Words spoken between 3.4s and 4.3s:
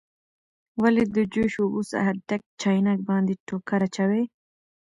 ټوکر اچوئ؟